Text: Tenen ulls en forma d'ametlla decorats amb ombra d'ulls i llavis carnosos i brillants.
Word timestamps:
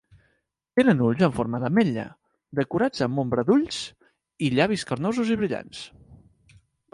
Tenen 0.79 1.01
ulls 1.07 1.19
en 1.27 1.35
forma 1.39 1.59
d'ametlla 1.63 2.05
decorats 2.61 3.03
amb 3.07 3.21
ombra 3.25 3.45
d'ulls 3.51 3.83
i 4.49 4.51
llavis 4.55 4.87
carnosos 4.93 5.31
i 5.37 5.39
brillants. 5.43 5.85